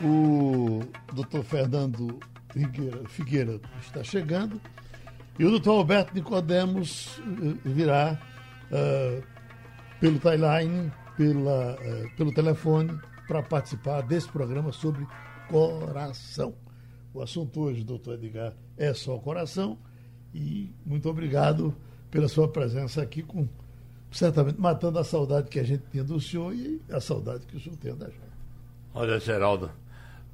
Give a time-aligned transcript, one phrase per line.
[0.03, 0.81] o
[1.13, 2.19] doutor Fernando
[3.09, 4.61] Figueira, está chegando
[5.39, 8.21] e o doutor Alberto Nicodemos eh, virá
[8.71, 9.23] uh,
[9.99, 15.05] pelo timeline, pela, uh, pelo telefone, para participar desse programa sobre
[15.49, 16.55] coração.
[17.13, 19.77] O assunto hoje, doutor Edgar, é só coração
[20.33, 21.75] e muito obrigado
[22.13, 23.49] pela sua presença aqui, com
[24.13, 27.61] certamente matando a saudade que a gente tinha do senhor e a saudade que o
[27.61, 28.21] senhor tem da gente.
[28.95, 29.69] Olha, Geraldo,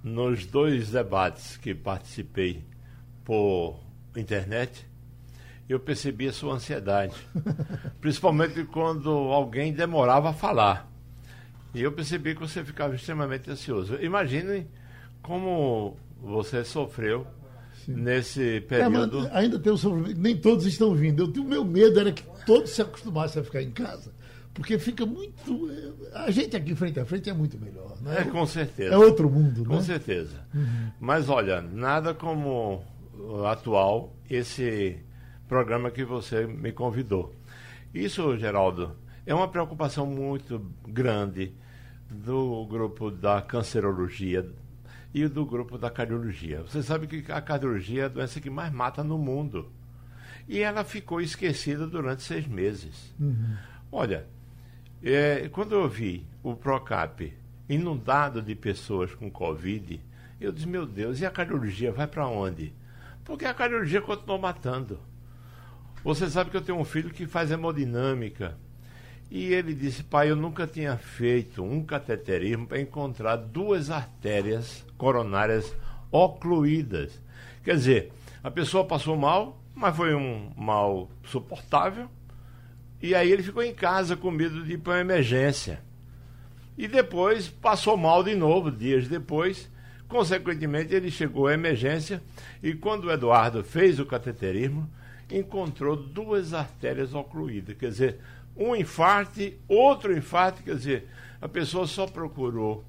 [0.03, 2.65] nos dois debates que participei
[3.25, 3.79] por
[4.17, 4.87] internet,
[5.69, 7.15] eu percebi a sua ansiedade.
[8.01, 10.91] Principalmente quando alguém demorava a falar.
[11.75, 13.97] E eu percebi que você ficava extremamente ansioso.
[14.03, 14.67] Imagine
[15.23, 17.27] como você sofreu
[17.85, 17.95] Sim.
[17.95, 19.27] nesse período.
[19.29, 21.33] É, ainda tem o sofrimento, nem todos estão vindo.
[21.33, 24.13] Eu, o meu medo era que todos se acostumassem a ficar em casa
[24.55, 25.71] porque fica muito.
[26.13, 27.97] A gente aqui frente a frente é muito melhor.
[28.01, 28.21] Né?
[28.21, 28.95] É, com certeza.
[28.95, 29.83] É outro mundo, Com né?
[29.83, 30.45] certeza.
[30.55, 30.91] Uhum.
[30.99, 32.83] Mas olha, nada como
[33.47, 34.99] atual esse
[35.49, 37.35] programa que você me convidou.
[37.93, 41.53] Isso, Geraldo, é uma preocupação muito grande
[42.09, 44.49] do grupo da cancerologia
[45.13, 46.63] e do grupo da cardiologia.
[46.63, 49.71] Você sabe que a cardiologia é a doença que mais mata no mundo.
[50.49, 53.15] E ela ficou esquecida durante seis meses.
[53.19, 53.57] Uhum.
[53.93, 54.27] Olha,
[55.03, 57.33] é, quando eu vi o Procap
[57.69, 60.01] inundado de pessoas com Covid,
[60.41, 62.73] eu disse, meu Deus, e a cardiologia vai para onde?
[63.25, 64.99] Porque a cardiologia continuou matando.
[66.03, 68.57] Você sabe que eu tenho um filho que faz hemodinâmica.
[69.31, 75.73] E ele disse, pai, eu nunca tinha feito um cateterismo para encontrar duas artérias coronárias
[76.11, 77.21] ocluídas.
[77.63, 78.13] Quer dizer,
[78.43, 82.09] a pessoa passou mal, mas foi um mal suportável,
[83.03, 85.81] e aí ele ficou em casa com medo de ir para uma emergência.
[86.77, 89.71] E depois passou mal de novo, dias depois.
[90.09, 92.23] Consequentemente, ele chegou à emergência
[92.63, 94.91] e quando o Eduardo fez o cateterismo,
[95.31, 97.77] encontrou duas artérias ocluídas.
[97.77, 98.19] Quer dizer,
[98.57, 101.09] um infarte, outro infarte, quer dizer,
[101.41, 102.85] a pessoa só procurou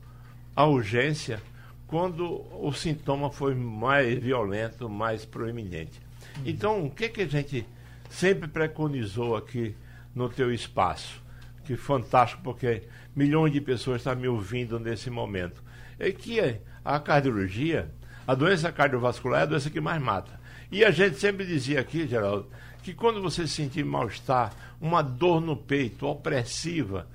[0.55, 1.41] a urgência
[1.87, 6.01] quando o sintoma foi mais violento, mais proeminente.
[6.45, 7.65] Então, o que, que a gente
[8.09, 9.75] sempre preconizou aqui
[10.13, 11.21] no teu espaço.
[11.63, 12.83] Que fantástico, porque
[13.15, 15.63] milhões de pessoas estão me ouvindo nesse momento.
[15.99, 16.39] É que
[16.83, 17.91] a cardiologia,
[18.25, 20.39] a doença cardiovascular é a doença que mais mata.
[20.71, 22.47] E a gente sempre dizia aqui, Geraldo,
[22.81, 27.07] que quando você sentir mal-estar, uma dor no peito, opressiva,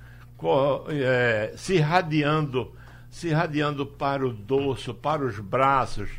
[0.89, 2.73] é, se irradiando,
[3.09, 6.09] se irradiando para o dorso, para os braços,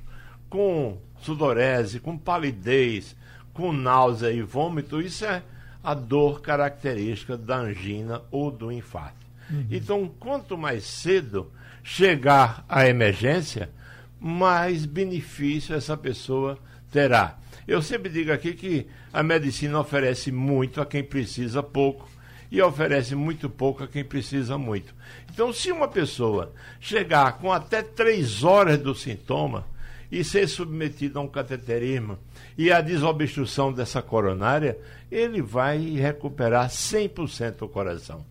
[0.51, 3.17] com sudorese, com palidez,
[3.53, 5.43] com náusea e vômito, isso é
[5.83, 9.27] a dor característica da angina ou do infarto.
[9.51, 9.67] Uhum.
[9.71, 11.51] Então, quanto mais cedo
[11.83, 13.71] chegar à emergência,
[14.21, 16.59] mais benefício essa pessoa
[16.91, 17.39] terá.
[17.67, 22.09] Eu sempre digo aqui que a medicina oferece muito a quem precisa pouco
[22.51, 24.95] e oferece muito pouco a quem precisa muito.
[25.33, 29.67] Então, se uma pessoa chegar com até três horas do sintoma
[30.11, 32.19] e ser submetida a um cateterismo
[32.57, 34.79] e a desobstrução dessa coronária,
[35.11, 38.25] ele vai recuperar 100% o coração.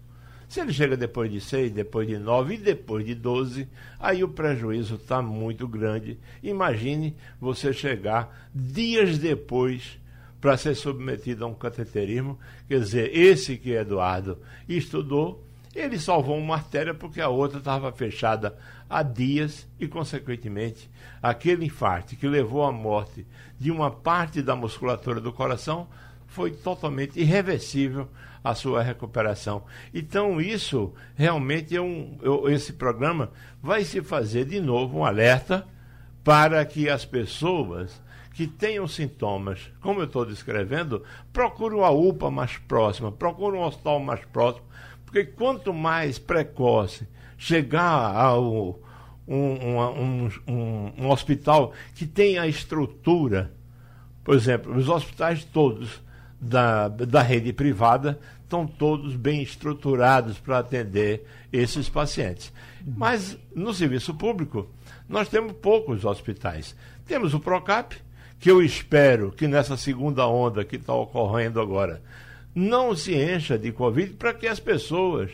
[0.47, 3.67] Se ele chega depois de 6, depois de 9 e depois de 12,
[3.99, 6.17] aí o prejuízo está muito grande.
[6.41, 9.99] Imagine você chegar dias depois
[10.39, 12.39] para ser submetido a um cateterismo.
[12.67, 14.39] Quer dizer, esse que Eduardo
[14.69, 15.46] estudou,
[15.79, 18.57] ele salvou uma artéria porque a outra estava fechada
[18.89, 20.89] há dias e, consequentemente,
[21.21, 23.25] aquele infarto que levou à morte
[23.59, 25.87] de uma parte da musculatura do coração
[26.27, 28.07] foi totalmente irreversível
[28.43, 29.63] a sua recuperação.
[29.93, 32.17] Então, isso realmente é um.
[32.49, 33.31] Esse programa
[33.61, 35.67] vai se fazer de novo um alerta
[36.23, 38.01] para que as pessoas
[38.33, 41.03] que tenham sintomas, como eu estou descrevendo,
[41.33, 44.65] procurem a UPA mais próxima, procurem um hospital mais próximo,
[45.07, 47.07] porque quanto mais precoce
[47.37, 48.77] chegar ao
[49.25, 53.53] um, um, um, um hospital que tenha estrutura,
[54.21, 56.01] por exemplo, os hospitais todos
[56.39, 62.51] da, da rede privada estão todos bem estruturados para atender esses pacientes.
[62.85, 64.69] Mas no serviço público,
[65.07, 66.75] nós temos poucos hospitais.
[67.05, 67.95] Temos o PROCAP,
[68.39, 72.01] que eu espero que nessa segunda onda que está ocorrendo agora
[72.57, 75.29] não se encha de Covid para que as pessoas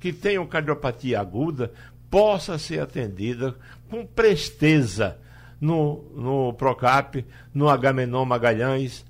[0.00, 1.70] que tenham cardiopatia aguda
[2.10, 3.52] possam ser atendidas
[3.90, 5.18] com presteza
[5.60, 9.04] no, no PROCAP, no Agamenon Magalhães,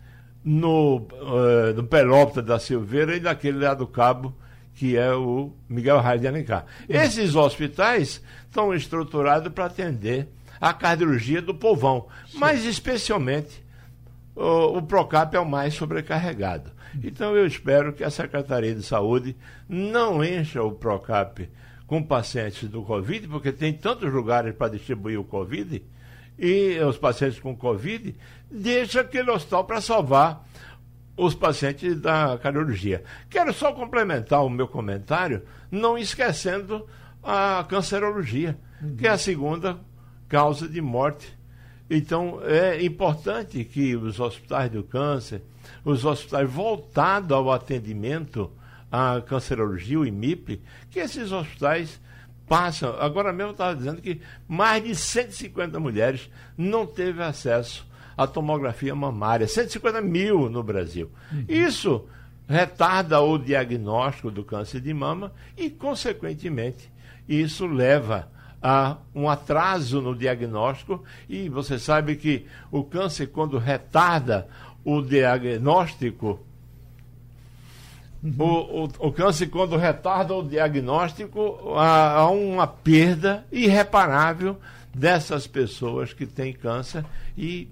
[0.44, 4.36] no, uh, no Pelópita da Silveira e daquele lá do Cabo,
[4.74, 6.66] que é o Miguel Raio de Alencar.
[6.88, 10.28] Esses hospitais estão estruturados para atender
[10.60, 12.38] a cardiologia do povão, Sim.
[12.38, 13.64] mas especialmente
[14.34, 16.72] o, o Procap é o mais sobrecarregado.
[17.02, 19.36] Então eu espero que a Secretaria de Saúde
[19.68, 21.48] não encha o Procap
[21.86, 25.82] com pacientes do Covid, porque tem tantos lugares para distribuir o Covid,
[26.38, 28.14] e os pacientes com Covid,
[28.50, 30.46] deixa aquele hospital para salvar
[31.16, 33.04] os pacientes da cardiologia.
[33.28, 36.86] Quero só complementar o meu comentário, não esquecendo
[37.22, 38.96] a cancerologia, uhum.
[38.96, 39.78] que é a segunda
[40.28, 41.36] causa de morte.
[41.94, 45.42] Então, é importante que os hospitais do câncer,
[45.84, 48.50] os hospitais voltados ao atendimento
[48.90, 52.00] à cancerologia, o IMIP, que esses hospitais
[52.48, 52.96] passam.
[52.98, 57.86] Agora mesmo estava dizendo que mais de 150 mulheres não teve acesso
[58.16, 59.46] à tomografia mamária.
[59.46, 61.10] 150 mil no Brasil.
[61.30, 61.44] Uhum.
[61.46, 62.06] Isso
[62.48, 66.90] retarda o diagnóstico do câncer de mama e, consequentemente,
[67.28, 68.30] isso leva
[68.62, 71.02] a um atraso no diagnóstico.
[71.28, 74.46] E você sabe que o câncer, quando retarda
[74.84, 76.40] o diagnóstico,
[78.22, 78.34] Uhum.
[78.38, 84.56] O, o, o, câncer, quando retarda o diagnóstico, há, há, uma perda irreparável
[84.94, 87.04] dessas pessoas que têm câncer
[87.36, 87.68] e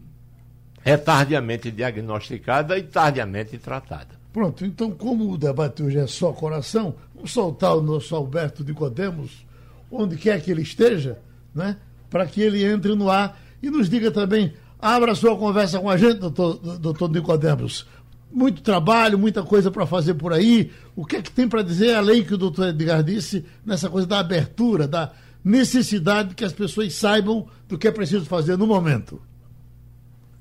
[0.84, 4.19] é tardiamente diagnosticada e tardiamente tratada.
[4.32, 8.72] Pronto, então, como o debate hoje é só coração, vamos soltar o nosso Alberto de
[8.72, 9.44] Codemos,
[9.90, 11.19] onde quer que ele esteja,
[11.54, 11.76] né,
[12.08, 14.52] para que ele entre no ar e nos diga também.
[14.78, 17.87] Abra sua conversa com a gente, doutor, doutor Nicodemos
[18.32, 20.70] muito trabalho, muita coisa para fazer por aí.
[20.94, 24.06] O que é que tem para dizer, além que o doutor Edgar disse, nessa coisa
[24.06, 25.12] da abertura, da
[25.44, 29.20] necessidade que as pessoas saibam do que é preciso fazer no momento?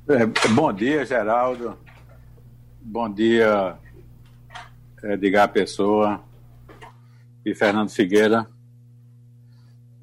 [0.07, 1.77] É, bom dia, Geraldo.
[2.81, 3.75] Bom dia,
[5.03, 6.21] Edgar Pessoa
[7.45, 8.47] e Fernando Figueira.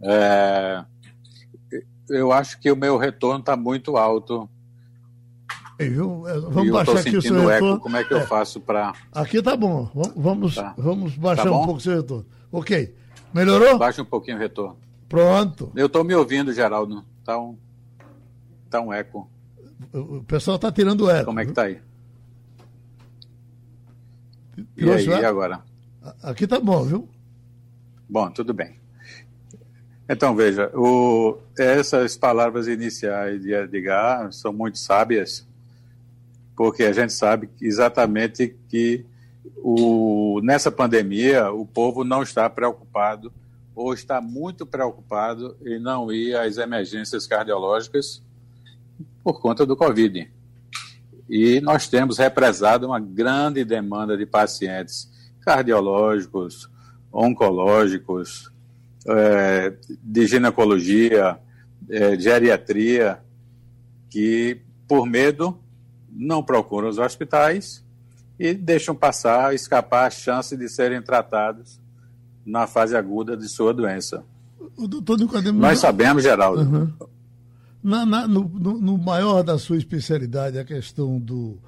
[0.03, 0.85] É,
[2.09, 4.49] eu acho que o meu retorno está muito alto?
[5.79, 7.75] É, vamos baixar aqui o seu retorno.
[7.75, 8.27] Eco, como é que eu é.
[8.27, 8.95] faço para.
[9.13, 9.91] Aqui tá bom.
[10.17, 10.75] Vamos, tá.
[10.77, 12.27] vamos baixar tá um pouco o seu retorno.
[12.51, 12.95] Ok.
[13.35, 13.79] Melhorou?
[13.79, 14.79] Baixa um pouquinho o retorno.
[15.09, 15.71] Pronto.
[15.75, 17.05] Eu estou me ouvindo, Geraldo.
[17.25, 17.57] Tá um,
[18.71, 19.31] tá um eco.
[19.93, 21.27] O pessoal está tirando eco.
[21.27, 21.81] Como é que tá aí?
[24.77, 25.63] e aí, e agora?
[26.23, 27.09] Aqui tá bom, viu?
[28.09, 28.79] Bom, tudo bem.
[30.09, 35.47] Então, veja, o, essas palavras iniciais de Edgar são muito sábias
[36.57, 39.05] porque a gente sabe exatamente que
[39.59, 43.31] o, nessa pandemia o povo não está preocupado
[43.75, 48.23] ou está muito preocupado em não ir às emergências cardiológicas
[49.23, 50.31] por conta do Covid.
[51.29, 55.11] E nós temos represado uma grande demanda de pacientes
[55.41, 56.71] cardiológicos,
[57.13, 58.51] oncológicos,
[59.09, 61.39] é, de ginecologia,
[61.89, 63.19] é, geriatria,
[64.11, 65.59] que por medo
[66.11, 67.85] não procuram os hospitais
[68.39, 71.81] e deixam passar, escapar a chance de serem tratados
[72.45, 74.25] na fase aguda de sua doença.
[74.77, 76.63] O doutor Nicodemo, Nós sabemos, Geraldo.
[76.63, 76.93] Uhum.
[77.83, 81.59] Na, na, no, no, maior da sua especialidade, a questão do,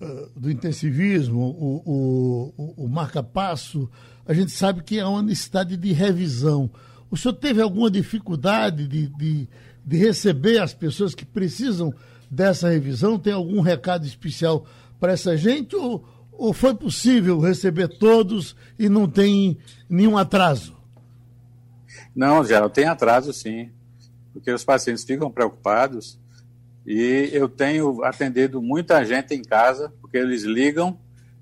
[0.00, 3.88] uh, do intensivismo, o, o, o, o marca-passo,
[4.26, 6.70] a gente sabe que há uma necessidade de revisão.
[7.10, 9.48] O senhor teve alguma dificuldade de, de,
[9.84, 11.92] de receber as pessoas que precisam
[12.30, 13.18] dessa revisão?
[13.18, 14.66] Tem algum recado especial
[14.98, 20.76] para essa gente ou, ou foi possível receber todos e não tem nenhum atraso?
[22.14, 23.70] Não, já tem atraso sim,
[24.32, 26.18] porque os pacientes ficam preocupados
[26.86, 30.98] e eu tenho atendido muita gente em casa, porque eles ligam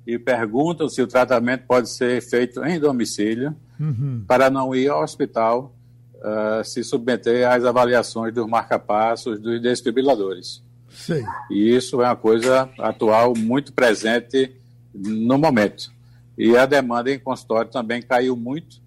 [0.06, 4.24] e perguntam se o tratamento pode ser feito em domicílio, uhum.
[4.26, 5.74] para não ir ao hospital
[6.16, 10.62] uh, se submeter às avaliações dos marcapassos, dos desfibriladores.
[10.88, 11.24] Sim.
[11.50, 14.52] E isso é uma coisa atual muito presente
[14.94, 15.92] no momento.
[16.36, 18.80] E a demanda em consultório também caiu muito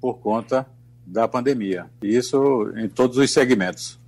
[0.00, 0.66] por conta
[1.06, 1.86] da pandemia.
[2.02, 3.98] Isso em todos os segmentos.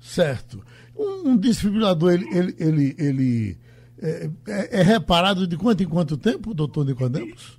[0.00, 0.62] Certo.
[0.96, 3.58] Um, um desfibrilador, ele, ele, ele, ele,
[4.00, 7.58] é, é, é reparado de quanto em quanto tempo, doutor Nicodemos?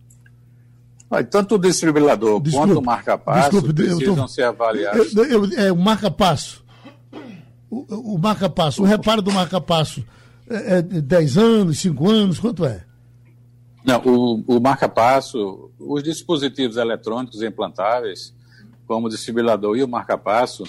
[1.32, 5.16] tanto o distribuidor desculpe, quanto o marca-passo precisam tô, ser avaliados.
[5.16, 6.64] Eu, eu, é, o marca-passo.
[7.70, 10.04] O, o marca-passo, o reparo do marca-passo
[10.50, 12.86] é, é 10 anos, 5 anos, quanto é?
[13.84, 18.34] Não, o, o marca-passo, os dispositivos eletrônicos implantáveis,
[18.86, 20.64] como o desfibrilador e o marca-passo,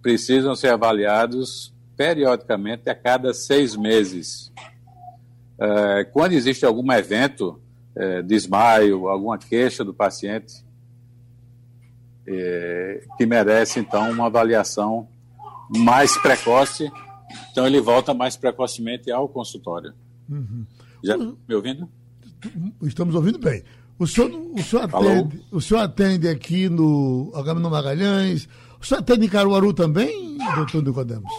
[0.00, 4.52] precisam ser avaliados periodicamente a cada seis meses.
[5.58, 7.60] É, quando existe algum evento,
[7.96, 10.64] é, desmaio, alguma queixa do paciente,
[12.26, 15.08] é, que merece, então, uma avaliação
[15.76, 16.90] mais precoce,
[17.50, 19.92] então ele volta mais precocemente ao consultório.
[20.28, 20.66] Uhum.
[21.02, 21.88] Já me ouvindo?
[22.82, 23.62] Estamos ouvindo bem.
[23.98, 28.48] O senhor, o senhor, atende, o senhor atende aqui no Agamenon Magalhães,
[28.80, 31.30] o senhor atende em Caruaru também, doutor Nicodemos?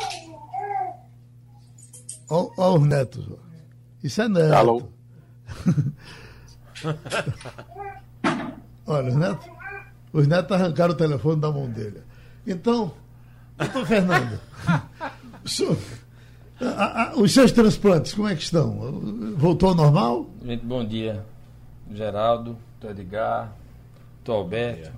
[2.29, 3.27] Olha os netos.
[4.03, 4.53] Isso é neto.
[4.53, 4.83] Alô?
[8.85, 9.49] Olha, os netos,
[10.11, 12.01] os netos arrancaram o telefone da mão dele.
[12.45, 12.91] Então,
[13.57, 14.37] doutor Fernando,
[15.43, 15.77] o senhor,
[16.59, 18.77] a, a, os seus transplantes, como é que estão?
[19.37, 20.29] Voltou ao normal?
[20.43, 21.25] Gente, bom dia.
[21.91, 23.55] Geraldo, Edgar,
[24.27, 24.91] Alberto.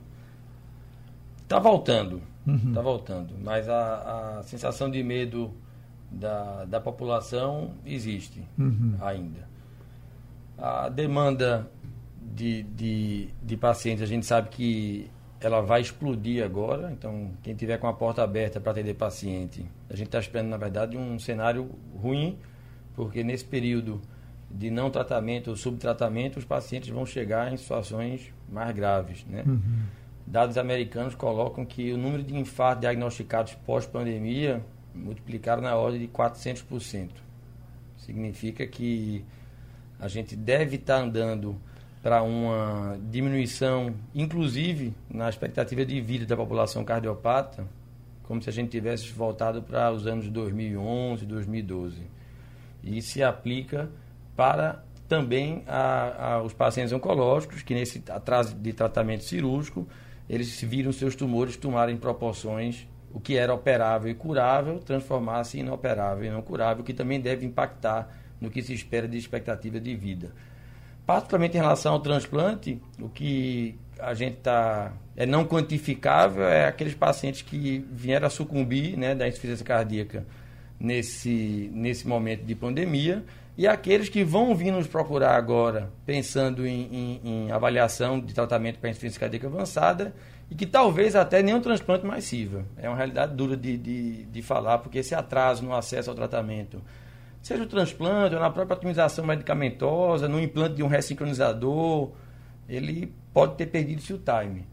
[1.43, 2.83] Está voltando, está uhum.
[2.83, 3.35] voltando.
[3.43, 5.53] Mas a, a, sensação de medo
[6.11, 8.95] da, da população existe uhum.
[9.01, 9.47] ainda.
[10.57, 11.69] A demanda
[12.21, 15.09] de, de, de pacientes, a gente sabe que
[15.39, 16.91] ela vai explodir agora.
[16.91, 20.57] Então, quem tiver com a porta aberta para atender paciente, a gente está esperando, na
[20.57, 22.37] verdade, um cenário ruim,
[22.95, 24.01] porque nesse período
[24.49, 29.25] de não tratamento ou subtratamento, os pacientes vão chegar em situações mais graves.
[29.25, 29.43] Né?
[29.45, 29.83] Uhum.
[30.25, 34.63] Dados americanos colocam que o número de infartos diagnosticados pós-pandemia
[34.95, 37.09] multiplicaram na ordem de 400%.
[37.97, 39.23] Significa que
[39.99, 41.59] a gente deve estar andando
[42.01, 47.67] para uma diminuição, inclusive na expectativa de vida da população cardiopata,
[48.23, 52.01] como se a gente tivesse voltado para os anos 2011, 2012.
[52.83, 53.89] E se aplica
[54.35, 59.87] para também a, a, os pacientes oncológicos, que nesse atraso de tratamento cirúrgico,
[60.29, 66.25] eles viram seus tumores tomarem proporções, o que era operável e curável, transformar-se em inoperável
[66.25, 68.09] e não curável, que também deve impactar
[68.41, 70.33] no que se espera de expectativa de vida.
[71.05, 76.93] Particularmente em relação ao transplante, o que a gente está é não quantificável é aqueles
[76.93, 80.25] pacientes que vieram a sucumbir né, da insuficiência cardíaca
[80.77, 83.23] nesse, nesse momento de pandemia
[83.57, 88.79] e aqueles que vão vir nos procurar agora pensando em, em, em avaliação de tratamento
[88.79, 90.13] para insuficiência cardíaca avançada
[90.49, 92.65] e que talvez até nem um transplante mais sirva.
[92.77, 96.81] É uma realidade dura de, de, de falar, porque esse atraso no acesso ao tratamento
[97.41, 102.11] seja o transplante ou na própria otimização medicamentosa, no implante de um ressincronizador,
[102.67, 104.65] ele pode ter perdido seu time.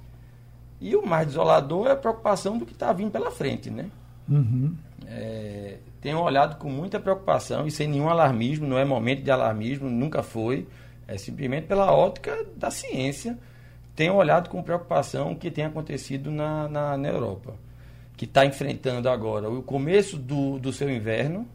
[0.80, 3.90] E o mais desolador é a preocupação do que está vindo pela frente, né?
[4.28, 4.74] Uhum.
[5.06, 9.90] É, tenho olhado com muita preocupação e sem nenhum alarmismo, não é momento de alarmismo,
[9.90, 10.66] nunca foi,
[11.06, 13.38] é simplesmente pela ótica da ciência.
[13.94, 17.54] Tenho olhado com preocupação o que tem acontecido na, na, na Europa,
[18.16, 21.46] que está enfrentando agora o começo do, do seu inverno,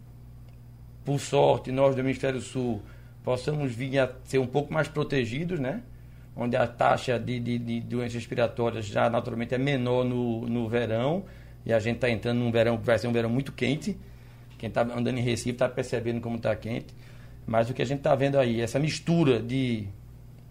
[1.04, 2.82] por sorte, nós do Hemisfério Sul
[3.24, 5.82] possamos vir a ser um pouco mais protegidos, né?
[6.36, 11.26] Onde a taxa de, de, de doenças respiratórias já naturalmente é menor no, no verão
[11.66, 13.98] e a gente está entrando num verão que vai ser um verão muito quente.
[14.58, 16.94] Quem está andando em Recife está percebendo como está quente.
[17.46, 19.88] Mas o que a gente está vendo aí, essa mistura de,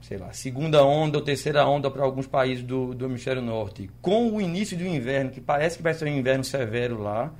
[0.06, 4.30] sei lá, segunda onda ou terceira onda para alguns países do, do hemisfério norte, com
[4.30, 7.32] o início do inverno, que parece que vai ser um inverno severo lá,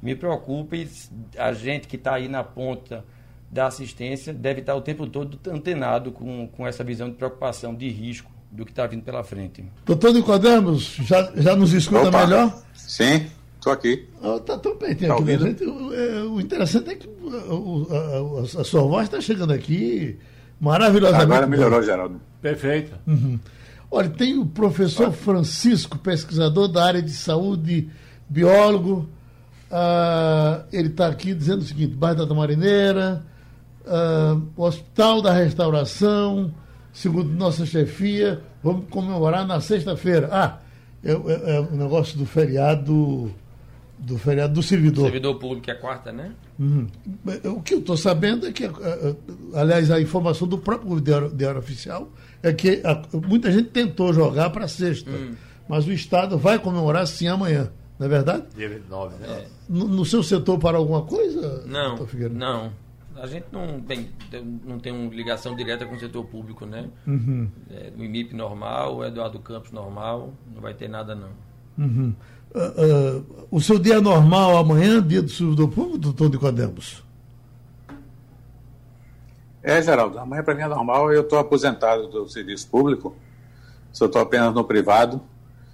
[0.00, 0.88] me preocupa e
[1.36, 3.04] a gente que está aí na ponta
[3.50, 7.88] da assistência deve estar o tempo todo antenado com, com essa visão de preocupação, de
[7.88, 9.64] risco do que está vindo pela frente.
[9.84, 12.24] Doutor Nicodemos, já, já nos escuta Opa.
[12.24, 12.62] melhor?
[12.72, 14.08] Sim, estou aqui.
[14.36, 15.64] Está tão pertinho tá aqui gente.
[15.64, 20.16] O, é, o, interessante é que o, a, a, sua voz está chegando aqui
[20.60, 21.24] maravilhosamente.
[21.24, 22.20] Agora melhorou, Geraldo.
[22.40, 22.92] Perfeito.
[23.06, 23.38] Uhum.
[23.90, 27.88] Olha, tem o professor Francisco, pesquisador da área de saúde,
[28.28, 29.08] biólogo,
[29.70, 33.22] Uh, ele está aqui dizendo o seguinte: Bairro da Marineira,
[33.86, 36.52] uh, o Hospital da Restauração,
[36.92, 40.28] segundo nossa chefia, vamos comemorar na sexta-feira.
[40.32, 40.58] Ah,
[41.04, 41.14] é, é,
[41.56, 43.32] é, o negócio do feriado
[44.00, 45.04] do feriado do servidor.
[45.04, 46.32] Servidor público que é quarta, né?
[46.58, 46.86] Uhum.
[47.44, 49.16] O que eu estou sabendo é que, uh,
[49.54, 52.10] aliás, a informação do próprio Diário, Diário Oficial
[52.42, 52.82] é que
[53.28, 55.34] muita gente tentou jogar para sexta, hum.
[55.68, 57.70] mas o Estado vai comemorar sim amanhã.
[57.98, 58.44] Não é verdade?
[58.56, 59.44] Dia 29, né?
[59.68, 61.62] No, no, seu setor para alguma coisa?
[61.66, 61.96] Não,
[62.32, 62.72] não.
[63.16, 64.08] A gente não tem,
[64.64, 66.88] não tem uma ligação direta com o setor público, né?
[67.06, 67.46] Uhum.
[67.70, 71.28] É, o IMIP normal, o Eduardo Campos normal, não vai ter nada não.
[71.76, 72.14] Uhum.
[72.52, 77.02] Uh, uh, o seu dia normal amanhã, dia do servidor público, doutor Nicodemos?
[79.62, 83.14] É, Geraldo, amanhã para mim é normal, eu estou aposentado do serviço público,
[83.92, 85.20] só estou apenas no privado,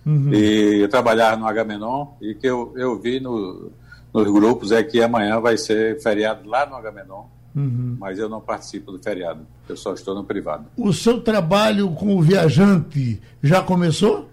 [0.04, 0.32] uhum.
[0.32, 3.70] e trabalhar no Agamenon, e que eu, eu vi no,
[4.12, 7.96] nos grupos é que amanhã vai ser feriado lá no Agamenon, uhum.
[8.00, 10.66] mas eu não participo do feriado, eu só estou no privado.
[10.76, 14.28] O seu trabalho com o viajante já começou?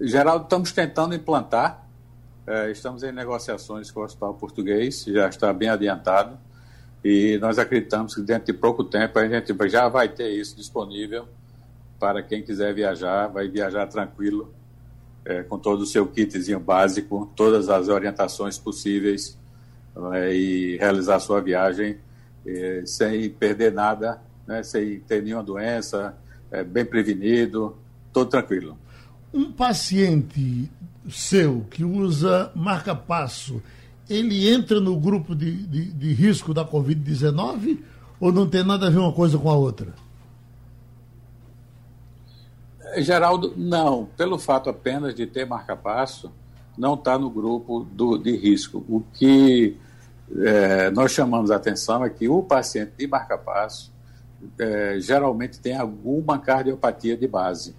[0.00, 1.86] Geraldo, estamos tentando implantar,
[2.46, 6.36] é, estamos em negociações com o Hospital Português, já está bem adiantado,
[7.04, 11.28] e nós acreditamos que dentro de pouco tempo a gente já vai ter isso disponível
[12.00, 14.52] para quem quiser viajar, vai viajar tranquilo
[15.24, 19.38] é, com todo o seu kitzinho básico, todas as orientações possíveis
[20.14, 21.98] é, e realizar sua viagem
[22.46, 26.16] é, sem perder nada, né, sem ter nenhuma doença,
[26.50, 27.76] é, bem prevenido,
[28.12, 28.76] todo tranquilo.
[29.34, 30.70] Um paciente
[31.10, 33.60] seu que usa marca-passo,
[34.08, 37.80] ele entra no grupo de, de, de risco da Covid-19
[38.20, 39.92] ou não tem nada a ver uma coisa com a outra?
[42.98, 44.06] Geraldo, não.
[44.16, 46.30] Pelo fato apenas de ter marca-passo,
[46.78, 48.84] não está no grupo do, de risco.
[48.88, 49.76] O que
[50.36, 53.92] é, nós chamamos a atenção é que o paciente de marca-passo
[54.58, 57.74] é, geralmente tem alguma cardiopatia de base.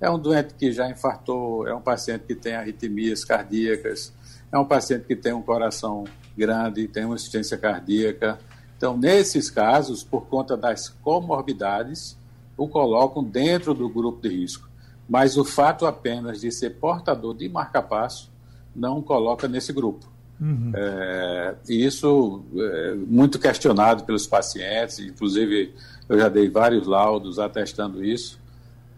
[0.00, 4.12] É um doente que já infartou, é um paciente que tem arritmias cardíacas,
[4.52, 6.04] é um paciente que tem um coração
[6.36, 8.38] grande, tem uma insuficiência cardíaca.
[8.76, 12.16] Então, nesses casos, por conta das comorbidades,
[12.56, 14.68] o colocam dentro do grupo de risco.
[15.08, 18.30] Mas o fato apenas de ser portador de marca-passo
[18.74, 20.06] não coloca nesse grupo.
[20.40, 20.70] Uhum.
[20.74, 25.74] É, isso é muito questionado pelos pacientes, inclusive
[26.08, 28.38] eu já dei vários laudos atestando isso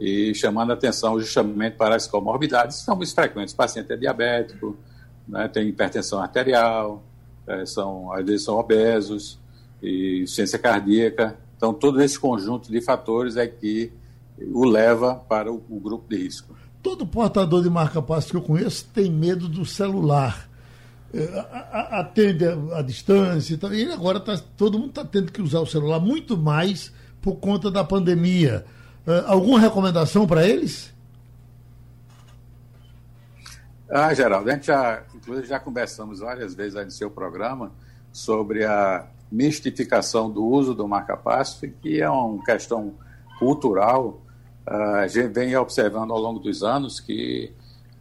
[0.00, 3.52] e chamando atenção justamente para as comorbidades que são muito frequentes.
[3.52, 4.76] O paciente é diabético,
[5.28, 7.04] né, tem hipertensão arterial,
[7.46, 9.38] é, são, às vezes são obesos,
[9.82, 11.36] e ciência cardíaca.
[11.56, 13.92] Então, todo esse conjunto de fatores é que
[14.52, 16.54] o leva para o, o grupo de risco.
[16.82, 20.48] Todo portador de marca-passo que eu conheço tem medo do celular.
[21.12, 21.46] É,
[21.90, 23.74] atende a, distância e tal.
[23.74, 27.70] E agora tá, todo mundo está tendo que usar o celular muito mais por conta
[27.70, 28.64] da pandemia.
[29.10, 30.94] É, alguma recomendação para eles?
[33.90, 37.72] Ah, Geraldo, a gente já, inclusive, já conversamos várias vezes no seu programa
[38.12, 42.94] sobre a mistificação do uso do marca-passo, que é uma questão
[43.38, 44.22] cultural.
[44.64, 47.52] a gente vem observando ao longo dos anos que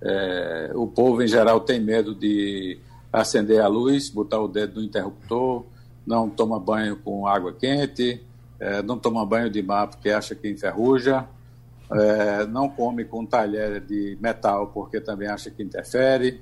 [0.02, 2.80] é, o povo, em geral, tem medo de
[3.12, 5.66] acender a luz, botar o dedo no interruptor,
[6.06, 8.24] não toma banho com água quente,
[8.60, 11.28] é, não toma banho de mar porque acha que enferruja,
[11.92, 16.42] é, não come com talher de metal porque também acha que interfere,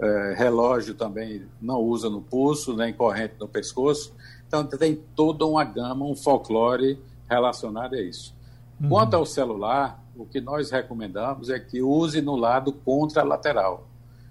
[0.00, 4.14] é, relógio também não usa no pulso, nem corrente no pescoço.
[4.46, 8.34] Então tem toda uma gama, um folclore relacionado a isso.
[8.80, 8.88] Uhum.
[8.88, 13.86] Quanto ao celular, o que nós recomendamos é que use no lado contralateral.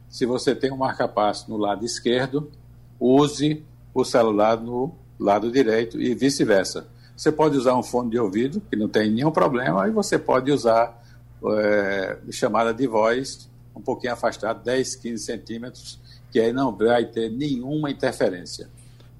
[0.09, 2.51] Se você tem um marca-passo no lado esquerdo,
[2.99, 6.87] use o celular no lado direito e vice-versa.
[7.19, 10.53] Você pode usar um fone de ouvido, que não tem nenhum problema, e você pode
[10.53, 11.03] usar
[11.47, 15.99] é, chamada de voz um pouquinho afastado, 10, 15 centímetros,
[16.31, 18.69] que aí não vai ter nenhuma interferência.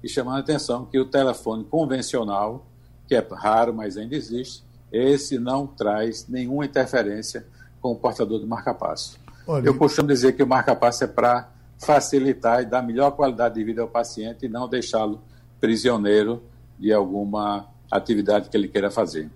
[0.02, 2.64] E chamando a atenção que o telefone convencional,
[3.06, 7.46] que é raro, mas ainda existe, esse não traz nenhuma interferência
[7.82, 9.18] com o portador do marca-passo.
[9.62, 13.82] Eu costumo dizer que o marca-passo é para facilitar e dar melhor qualidade de vida
[13.82, 15.20] ao paciente e não deixá-lo
[15.60, 16.42] prisioneiro
[16.78, 19.30] de alguma atividade que ele queira fazer.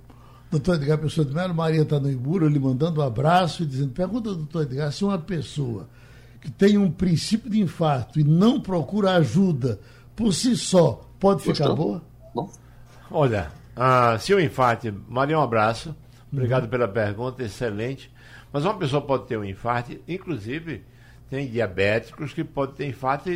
[0.51, 3.93] Doutor Edgar Pessoa de Melo, Maria está no Iburo, lhe mandando um abraço e dizendo:
[3.93, 5.89] pergunta, doutor Edgar, se uma pessoa
[6.41, 9.81] que tem um princípio de infarto e não procura ajuda
[10.15, 11.77] por si só, pode ficar Gostou?
[11.77, 12.03] boa?
[12.35, 12.51] Bom.
[13.11, 15.95] Olha, ah, se o infarto, Maria, um abraço.
[16.33, 18.13] Obrigado pela pergunta, excelente.
[18.53, 20.85] Mas uma pessoa pode ter um infarto, inclusive
[21.29, 23.31] tem diabéticos que podem ter infarto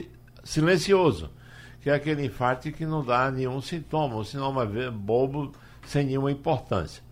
[0.44, 1.30] silencioso,
[1.80, 5.52] que é aquele infarto que não dá nenhum sintoma, um sintoma bobo
[5.86, 7.02] sem nenhuma importância.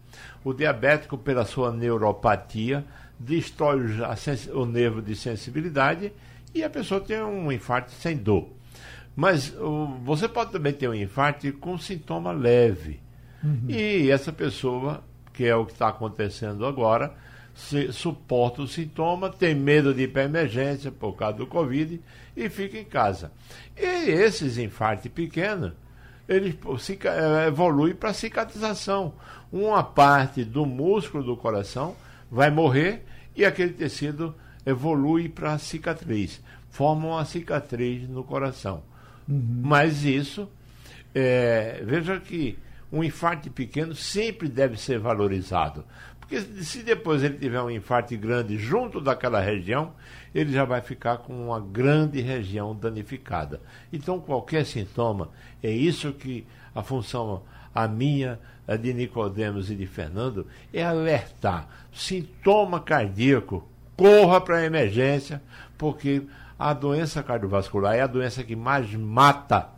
[0.44, 2.84] O diabético, pela sua neuropatia,
[3.18, 3.80] destrói
[4.52, 6.12] o, nervo de sensibilidade
[6.54, 8.48] e a pessoa tem um infarto sem dor.
[9.14, 13.00] Mas o, você pode também ter um infarto com sintoma leve.
[13.42, 13.64] Uhum.
[13.68, 15.02] E essa pessoa,
[15.32, 17.14] que é o que está acontecendo agora,
[17.56, 22.00] se, suporta o sintoma, tem medo de ir para emergência por causa do Covid
[22.36, 23.32] e fica em casa.
[23.76, 25.72] E esses infartos pequenos,
[26.28, 26.54] eles
[27.04, 29.14] eh, evoluem para cicatrização.
[29.50, 31.96] Uma parte do músculo do coração
[32.30, 34.34] vai morrer e aquele tecido
[34.66, 38.82] evolui para cicatriz, forma uma cicatriz no coração.
[39.26, 39.62] Uhum.
[39.62, 40.48] Mas isso,
[41.14, 42.58] é, veja que
[42.92, 45.84] um infarto pequeno sempre deve ser valorizado.
[46.28, 49.92] Porque se depois ele tiver um infarto grande junto daquela região,
[50.34, 53.60] ele já vai ficar com uma grande região danificada.
[53.92, 55.30] Então, qualquer sintoma,
[55.62, 61.68] é isso que a função, a minha, a de Nicodemos e de Fernando, é alertar.
[61.92, 65.40] Sintoma cardíaco, corra para a emergência,
[65.78, 66.22] porque
[66.58, 69.68] a doença cardiovascular é a doença que mais mata.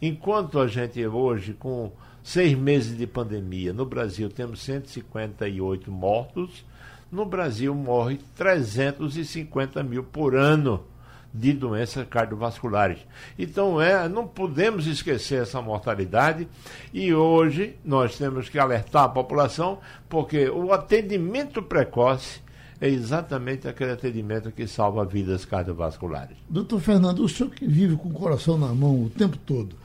[0.00, 3.72] Enquanto a gente hoje, com seis meses de pandemia.
[3.72, 6.64] No Brasil temos 158 mortos.
[7.10, 10.84] No Brasil morre 350 mil por ano
[11.32, 12.98] de doenças cardiovasculares.
[13.38, 16.46] Então é, não podemos esquecer essa mortalidade
[16.92, 22.40] e hoje nós temos que alertar a população porque o atendimento precoce
[22.80, 26.36] é exatamente aquele atendimento que salva vidas cardiovasculares.
[26.48, 29.76] Doutor Fernando, o senhor que vive com o coração na mão o tempo todo,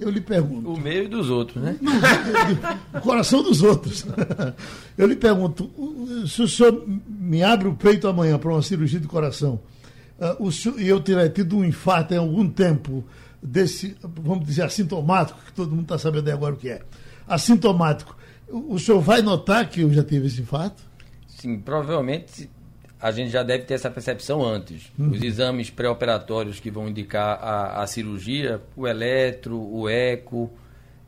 [0.00, 0.72] eu lhe pergunto.
[0.72, 1.76] O meio dos outros, né?
[2.94, 4.06] o coração dos outros.
[4.96, 5.70] Eu lhe pergunto,
[6.26, 9.60] se o senhor me abre o peito amanhã para uma cirurgia de coração,
[10.52, 13.04] senhor, e eu tiver tido um infarto em algum tempo,
[13.42, 16.82] desse, vamos dizer, assintomático, que todo mundo está sabendo agora o que é,
[17.26, 18.16] assintomático,
[18.48, 20.82] o senhor vai notar que eu já tive esse infarto?
[21.26, 22.50] Sim, provavelmente
[23.00, 24.92] a gente já deve ter essa percepção antes.
[24.98, 25.10] Uhum.
[25.10, 30.50] Os exames pré-operatórios que vão indicar a, a, cirurgia, o eletro, o eco,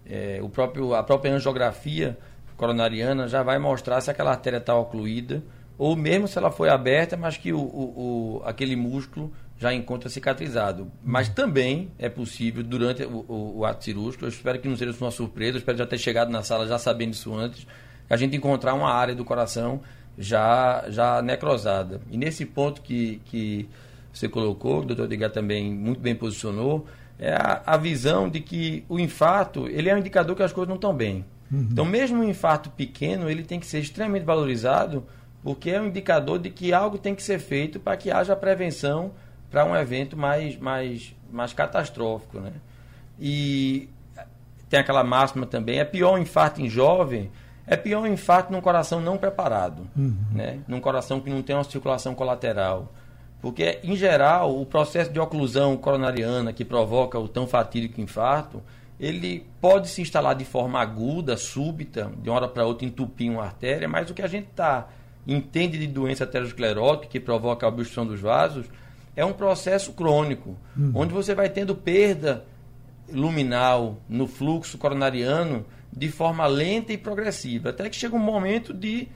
[0.07, 2.16] é, o próprio, a própria angiografia
[2.57, 5.42] coronariana já vai mostrar se aquela artéria está ocluída
[5.78, 10.09] ou mesmo se ela foi aberta, mas que o, o, o aquele músculo já encontra
[10.09, 10.90] cicatrizado.
[11.05, 14.92] Mas também é possível, durante o, o, o, ato cirúrgico, eu espero que não seja
[15.00, 17.66] uma surpresa, eu espero já ter chegado na sala já sabendo isso antes,
[18.09, 19.81] a gente encontrar uma área do coração
[20.22, 22.00] já, já necrosada.
[22.11, 23.68] E nesse ponto que, que
[24.12, 26.87] você colocou, o doutor Edgar também muito bem posicionou,
[27.18, 30.68] é a, a, visão de que o infarto ele é um indicador que as coisas
[30.68, 31.24] não estão bem.
[31.50, 31.68] Uhum.
[31.70, 35.04] Então, mesmo um infarto pequeno, ele tem que ser extremamente valorizado,
[35.42, 39.12] porque é um indicador de que algo tem que ser feito para que haja prevenção
[39.50, 42.40] para um evento mais, mais, mais catastrófico.
[42.40, 42.52] Né?
[43.20, 43.88] E
[44.68, 47.30] tem aquela máxima também, é pior um infarto em jovem
[47.66, 50.16] é pior um infarto num coração não preparado, uhum.
[50.33, 50.61] né?
[50.66, 52.92] num coração que não tem uma circulação colateral.
[53.40, 58.62] Porque, em geral, o processo de oclusão coronariana que provoca o tão fatídico infarto,
[59.01, 63.42] ele pode se instalar de forma aguda, súbita, de uma hora para outra entupir uma
[63.42, 64.88] artéria, mas o que a gente tá,
[65.27, 68.66] entende de doença aterosclerótica que provoca a obstrução dos vasos
[69.16, 70.92] é um processo crônico, uhum.
[70.94, 72.44] onde você vai tendo perda
[73.12, 79.09] luminal no fluxo coronariano de forma lenta e progressiva, até que chega um momento de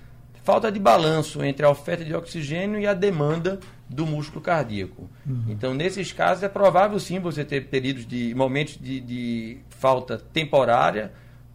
[0.46, 3.58] falta de balanço entre a oferta de oxigênio e a demanda
[3.88, 5.10] do músculo cardíaco.
[5.26, 5.46] Uhum.
[5.48, 11.12] Então, nesses casos, é provável sim você ter períodos de momentos de, de falta temporária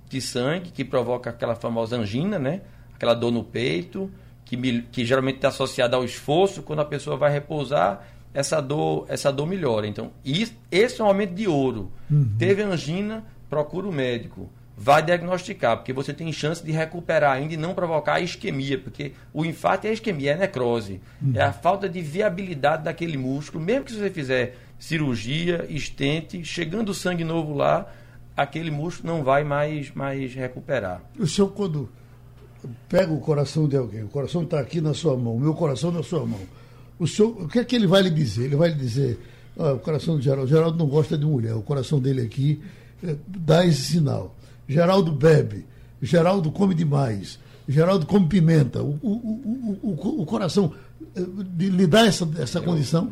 [0.10, 2.62] de sangue, que provoca aquela famosa angina, né?
[2.94, 4.12] aquela dor no peito,
[4.44, 9.32] que, que geralmente está associada ao esforço, quando a pessoa vai repousar, essa dor, essa
[9.32, 9.88] dor melhora.
[9.88, 11.92] Então, isso, esse é um momento de ouro.
[12.10, 12.36] Uhum.
[12.38, 14.50] Teve angina, procura o médico
[14.82, 19.12] vai diagnosticar, porque você tem chance de recuperar ainda e não provocar a isquemia, porque
[19.32, 21.00] o infarto é a isquemia, é a necrose.
[21.22, 21.34] Uhum.
[21.36, 26.94] É a falta de viabilidade daquele músculo, mesmo que você fizer cirurgia, estente, chegando o
[26.96, 27.94] sangue novo lá,
[28.36, 31.04] aquele músculo não vai mais, mais recuperar.
[31.20, 31.88] O senhor, quando
[32.90, 35.92] pega o coração de alguém, o coração está aqui na sua mão, o meu coração
[35.92, 36.42] na sua mão,
[36.98, 38.46] o, senhor, o que é que ele vai lhe dizer?
[38.46, 39.20] Ele vai lhe dizer,
[39.60, 42.60] ah, o coração do Geraldo, o Geraldo não gosta de mulher, o coração dele aqui
[43.04, 44.36] é, dá esse sinal.
[44.72, 45.66] Geraldo bebe,
[46.02, 48.82] Geraldo come demais, Geraldo come pimenta.
[48.82, 50.74] O, o, o, o coração
[51.16, 51.22] eh,
[51.58, 53.12] lhe dá essa, essa eu, condição?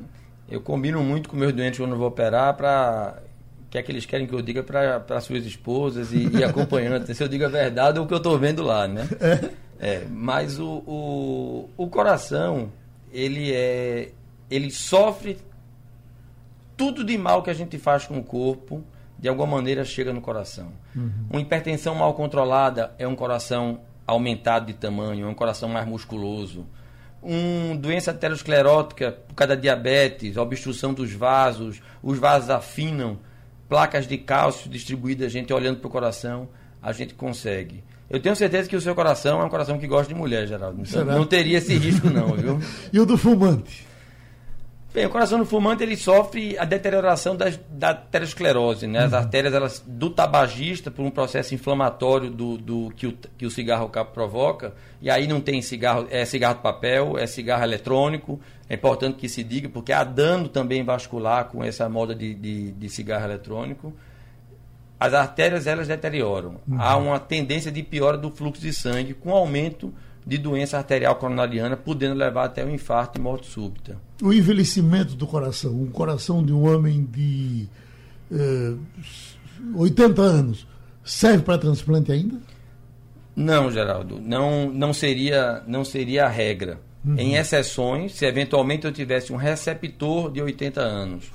[0.49, 3.21] Eu combino muito com meus doentes quando vou operar para
[3.69, 7.23] que é que eles querem que eu diga para suas esposas e, e acompanhantes, se
[7.23, 9.07] eu digo a verdade ou o que eu estou vendo lá, né?
[9.79, 9.95] É.
[9.95, 12.71] é mas o, o, o coração,
[13.11, 14.11] ele é
[14.49, 15.37] ele sofre
[16.75, 18.81] tudo de mal que a gente faz com o corpo,
[19.19, 20.71] de alguma maneira chega no coração.
[20.95, 21.11] Uhum.
[21.29, 26.65] Uma hipertensão mal controlada é um coração aumentado de tamanho, é um coração mais musculoso.
[27.21, 33.19] Uma doença aterosclerótica por causa da diabetes, obstrução dos vasos, os vasos afinam,
[33.67, 36.47] placas de cálcio distribuídas, a gente olhando para o coração.
[36.81, 37.83] a gente consegue.
[38.09, 40.81] Eu tenho certeza que o seu coração é um coração que gosta de mulher, Geraldo.
[40.81, 42.59] Então, não teria esse risco, não, viu?
[42.91, 43.88] e o do fumante?
[44.91, 49.03] Bem, o coração do fumante ele sofre a deterioração das, da aterosclerose, né?
[49.03, 49.19] As uhum.
[49.19, 53.87] artérias elas, do tabagista por um processo inflamatório do, do que, o, que o cigarro
[53.89, 54.73] cabo provoca.
[54.99, 58.39] E aí não tem cigarro, é cigarro de papel, é cigarro eletrônico.
[58.67, 62.71] É importante que se diga, porque há dano também vascular com essa moda de, de,
[62.71, 63.93] de cigarro eletrônico.
[64.99, 66.55] As artérias elas deterioram.
[66.67, 66.81] Uhum.
[66.81, 69.93] Há uma tendência de piora do fluxo de sangue com aumento
[70.25, 73.97] de doença arterial coronariana, podendo levar até o infarto e morte súbita.
[74.21, 77.67] O envelhecimento do coração, o coração de um homem de
[78.31, 78.75] eh,
[79.75, 80.67] 80 anos,
[81.03, 82.37] serve para transplante ainda?
[83.35, 86.79] Não, Geraldo, não, não, seria, não seria a regra.
[87.05, 87.17] Uhum.
[87.17, 91.31] Em exceções, se eventualmente eu tivesse um receptor de 80 anos,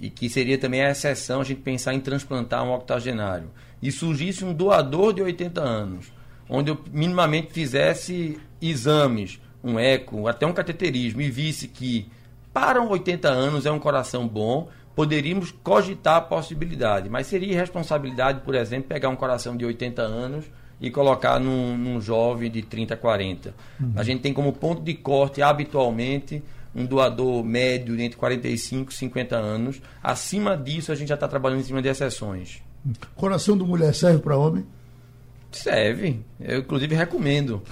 [0.00, 4.44] e que seria também a exceção a gente pensar em transplantar um octogenário, e surgisse
[4.44, 6.12] um doador de 80 anos,
[6.50, 12.10] onde eu minimamente fizesse exames, um eco, até um cateterismo, e visse que
[12.52, 17.08] para 80 anos é um coração bom, poderíamos cogitar a possibilidade.
[17.08, 20.44] Mas seria irresponsabilidade, por exemplo, pegar um coração de 80 anos
[20.80, 23.54] e colocar num, num jovem de 30, 40.
[23.78, 23.92] Uhum.
[23.94, 26.42] A gente tem como ponto de corte, habitualmente,
[26.74, 29.80] um doador médio entre 45 e 50 anos.
[30.02, 32.62] Acima disso, a gente já está trabalhando em cima de exceções.
[33.14, 34.64] Coração de mulher serve para homem?
[35.50, 36.24] Serve.
[36.38, 37.62] Eu, inclusive, recomendo.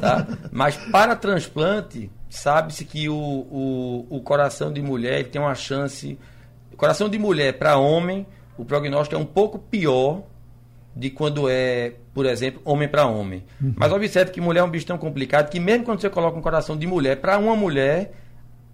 [0.00, 0.26] Tá?
[0.50, 6.18] Mas para transplante, sabe-se que o, o, o, coração de mulher tem uma chance.
[6.76, 10.22] Coração de mulher para homem, o prognóstico é um pouco pior
[10.96, 13.44] de quando é, por exemplo, homem para homem.
[13.60, 13.74] Uhum.
[13.76, 16.42] Mas observe que mulher é um bicho tão complicado que, mesmo quando você coloca um
[16.42, 18.12] coração de mulher para uma mulher,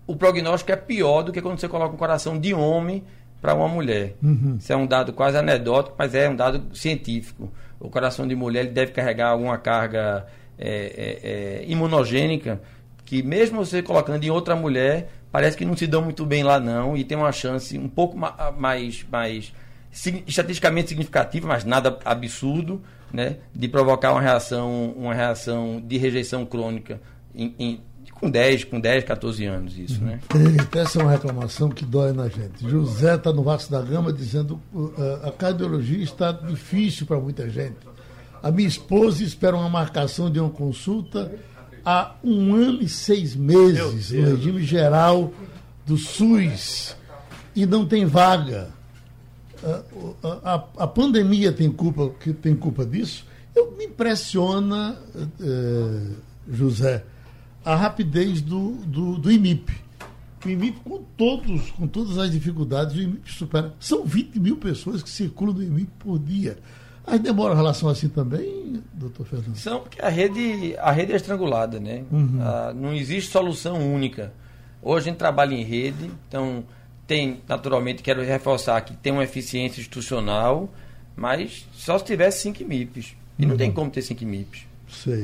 [0.07, 3.05] o prognóstico é pior do que quando você coloca um coração de homem
[3.41, 4.15] para uma mulher.
[4.23, 4.57] Uhum.
[4.59, 8.61] Isso é um dado quase anedótico, mas é um dado científico o coração de mulher
[8.61, 10.27] ele deve carregar alguma carga
[10.59, 12.61] é, é, é, imunogênica
[13.05, 16.59] que mesmo você colocando em outra mulher parece que não se dão muito bem lá
[16.59, 19.53] não e tem uma chance um pouco mais mais
[20.27, 27.01] estatisticamente significativa mas nada absurdo né de provocar uma reação uma reação de rejeição crônica
[27.35, 27.81] em, em
[28.21, 30.21] com 10, com 10, 14 anos isso, né?
[30.35, 32.69] Eita, essa é uma reclamação que dói na gente.
[32.69, 37.77] José está no Vasco da Gama dizendo uh, a cardiologia está difícil para muita gente.
[38.43, 41.33] A minha esposa espera uma marcação de uma consulta
[41.85, 45.33] há um ano e seis meses no regime geral
[45.85, 46.97] do SUS
[47.55, 48.71] e não tem vaga.
[50.23, 53.27] A, a, a, pandemia tem culpa, que tem culpa disso?
[53.55, 56.15] Eu, me impressiona, uh,
[56.49, 57.03] José,
[57.67, 59.73] a rapidez do, do, do IMIP.
[60.45, 63.75] O IMIP, com, todos, com todas as dificuldades, o IMIP supera.
[63.81, 66.59] São 20 mil pessoas que circulam no IMIP por dia.
[67.05, 69.57] Aí demora a relação assim também, doutor Fernando?
[69.57, 72.05] São, porque a rede, a rede é estrangulada, né?
[72.11, 72.39] Uhum.
[72.41, 74.33] Ah, não existe solução única.
[74.81, 76.65] Hoje a gente trabalha em rede, então
[77.05, 80.73] tem, naturalmente, quero reforçar que tem uma eficiência institucional,
[81.17, 83.17] mas só se tivesse 5 MIPs.
[83.37, 83.51] E uhum.
[83.51, 84.66] não tem como ter 5 MIPs.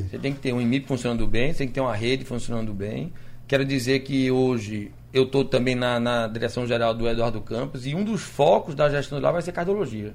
[0.08, 2.72] Você tem que ter um IMIP funcionando bem, você tem que ter uma rede funcionando
[2.72, 3.12] bem.
[3.46, 7.94] Quero dizer que hoje eu estou também na, na, direção geral do Eduardo Campos e
[7.94, 10.14] um dos focos da gestão lá vai ser cardiologia.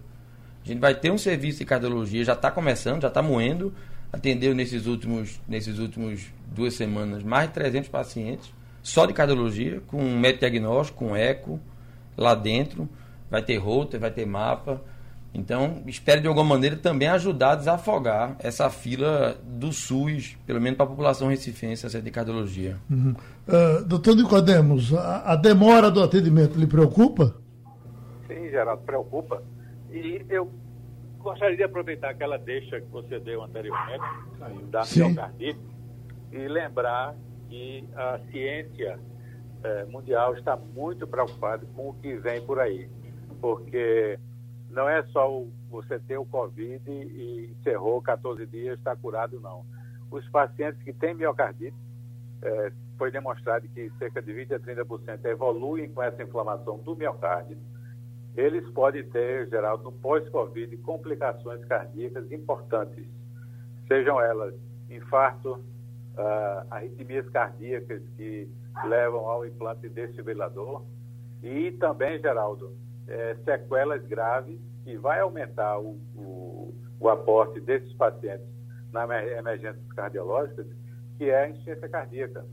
[0.63, 3.73] A gente vai ter um serviço de cardiologia, já está começando, já está moendo.
[4.11, 10.01] Atendeu nesses últimos, nesses últimos duas semanas mais de 300 pacientes, só de cardiologia, com
[10.17, 11.59] método diagnóstico, com eco
[12.15, 12.89] lá dentro.
[13.29, 14.81] Vai ter router, vai ter mapa.
[15.37, 20.77] Então, espero de alguma maneira também ajudar a desafogar essa fila do SUS, pelo menos
[20.77, 22.77] para a população recifense, essa de cardiologia.
[22.89, 23.15] Uhum.
[23.47, 27.35] Uh, doutor Nicodemos, a, a, demora do atendimento lhe preocupa?
[28.27, 29.43] Sim, Geraldo, preocupa.
[29.91, 30.51] E eu
[31.19, 34.03] gostaria de aproveitar aquela deixa que você deu anteriormente,
[34.71, 35.59] da miocardite,
[36.31, 37.15] e lembrar
[37.47, 38.99] que a ciência
[39.63, 42.89] eh, mundial está muito preocupada com o que vem por aí.
[43.39, 44.19] Porque
[44.77, 49.65] não é só o, você ter o Covid e encerrou 14 dias, está curado, não.
[50.11, 51.75] Os pacientes que têm miocardite,
[52.43, 57.57] é, foi demonstrado que cerca de 20 a 30% evoluem com essa inflamação do miocárdio.
[58.35, 63.03] Eles podem ter, geral, no pós-Covid, complicações cardíacas importantes,
[63.87, 64.53] sejam elas
[64.91, 68.47] infarto, uh, arritmias cardíacas que
[68.85, 70.83] levam ao implante desfibrilador
[71.41, 72.71] e também, Geraldo,
[73.07, 78.47] é, sequelas graves que vai aumentar o, o, o aporte desses pacientes
[78.91, 79.03] na
[79.37, 80.65] emergências cardiológicas,
[81.17, 82.45] que é a insuficiência cardíaca.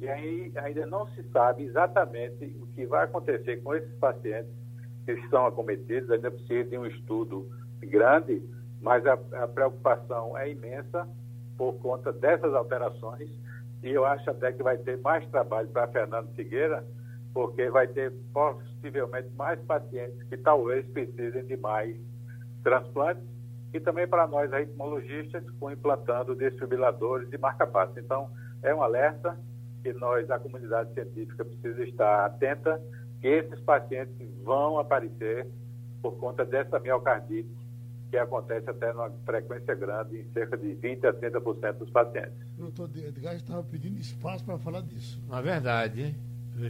[0.00, 4.52] E aí ainda não se sabe exatamente o que vai acontecer com esses pacientes
[5.04, 7.48] que estão acometidos, ainda precisa de um estudo
[7.80, 8.42] grande
[8.80, 11.08] mas a, a preocupação é imensa
[11.56, 13.30] por conta dessas alterações
[13.82, 16.84] e eu acho até que vai ter mais trabalho para Fernando Figueira,
[17.36, 21.94] porque vai ter possivelmente mais pacientes que talvez precisem de mais
[22.62, 23.22] transplantes
[23.74, 28.00] e também para nós ritmologistas com implantando desfibriladores e marca-passo.
[28.00, 28.30] Então,
[28.62, 29.38] é um alerta
[29.82, 32.82] que nós, a comunidade científica, precisa estar atenta
[33.20, 35.46] que esses pacientes vão aparecer
[36.00, 37.54] por conta dessa miocardite
[38.10, 42.32] que acontece até numa frequência grande, em cerca de 20% a 30% dos pacientes.
[42.56, 45.22] O doutor Edgar estava pedindo espaço para falar disso.
[45.28, 46.14] Na verdade,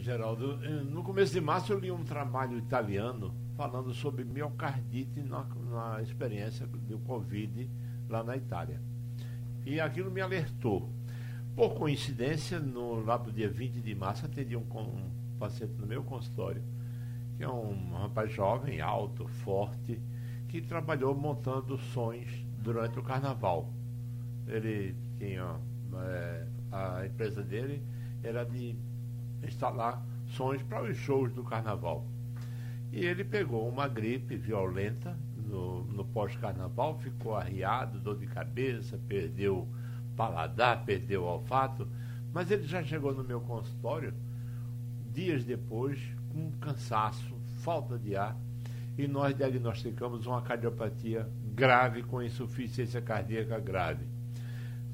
[0.01, 5.45] Geraldo, eh, no começo de março eu li um trabalho italiano falando sobre miocardite na,
[5.45, 7.71] na experiência do Covid
[8.09, 8.81] lá na Itália.
[9.65, 10.91] E aquilo me alertou.
[11.55, 16.03] Por coincidência, no, lá do dia 20 de março, atendi um, um paciente no meu
[16.03, 16.63] consultório,
[17.37, 20.01] que é um rapaz jovem, alto, forte,
[20.49, 22.27] que trabalhou montando sons
[22.59, 23.73] durante o carnaval.
[24.47, 25.59] Ele tinha.
[25.95, 27.83] É, a empresa dele
[28.23, 28.77] era de
[29.43, 32.07] instalar sons para os shows do carnaval.
[32.93, 39.69] E ele pegou uma gripe violenta no, no pós-carnaval, ficou arriado, dor de cabeça, perdeu
[40.17, 41.89] paladar, perdeu olfato,
[42.33, 44.15] mas ele já chegou no meu consultório
[45.13, 45.99] dias depois
[46.31, 48.37] com cansaço, falta de ar,
[48.99, 54.07] e nós diagnosticamos uma cardiopatia grave com insuficiência cardíaca grave.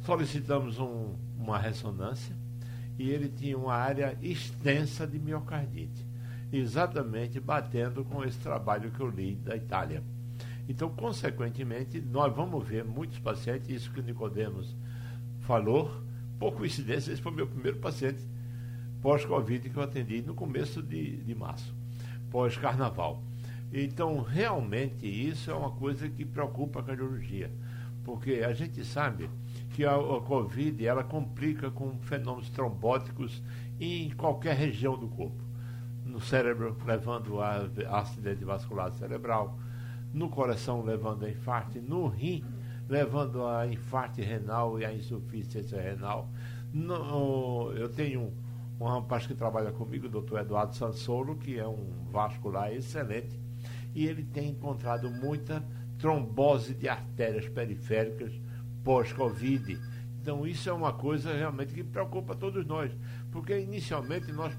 [0.02, 2.36] Solicitamos um, uma ressonância
[3.02, 6.06] e ele tinha uma área extensa de miocardite,
[6.52, 10.04] exatamente batendo com esse trabalho que eu li da Itália.
[10.68, 14.76] Então, consequentemente, nós vamos ver muitos pacientes, isso que o Nicodemos
[15.40, 15.90] falou,
[16.38, 18.22] por coincidência, esse foi o meu primeiro paciente
[19.00, 21.74] pós-Covid que eu atendi no começo de, de março,
[22.30, 23.20] pós-carnaval.
[23.72, 27.50] Então, realmente, isso é uma coisa que preocupa a cardiologia,
[28.04, 29.28] porque a gente sabe
[29.72, 33.42] que a, a Covid ela complica com fenômenos trombóticos
[33.80, 35.42] em qualquer região do corpo.
[36.04, 39.58] No cérebro, levando a, acidente vascular cerebral,
[40.12, 42.44] no coração, levando a infarto, no rim,
[42.88, 46.28] levando a infarto renal e a insuficiência renal.
[46.72, 48.32] No, eu tenho um,
[48.80, 53.40] um rapaz que trabalha comigo, o doutor Eduardo Sansolo, que é um vascular excelente,
[53.94, 55.64] e ele tem encontrado muita
[55.98, 58.32] trombose de artérias periféricas
[58.84, 59.78] pós-Covid.
[60.20, 62.92] Então, isso é uma coisa realmente que preocupa todos nós,
[63.32, 64.54] porque inicialmente nós,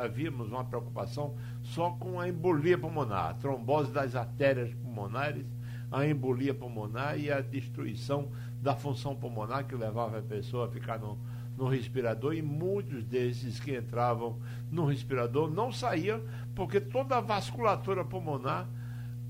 [0.00, 5.46] havíamos uma preocupação só com a embolia pulmonar, a trombose das artérias pulmonares,
[5.90, 8.30] a embolia pulmonar e a destruição
[8.62, 11.18] da função pulmonar que levava a pessoa a ficar no,
[11.56, 14.38] no respirador e muitos desses que entravam
[14.70, 16.22] no respirador não saíam
[16.54, 18.68] porque toda a vasculatura pulmonar